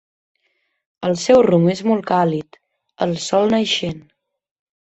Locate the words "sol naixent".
3.29-4.05